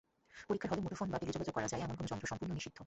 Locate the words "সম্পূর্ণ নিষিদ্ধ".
2.31-2.77